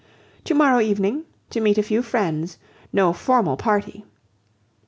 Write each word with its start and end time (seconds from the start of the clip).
"To 0.45 0.55
morrow 0.55 0.79
evening, 0.79 1.25
to 1.51 1.61
meet 1.61 1.77
a 1.77 1.83
few 1.83 2.01
friends: 2.01 2.57
no 2.91 3.13
formal 3.13 3.55
party." 3.55 4.03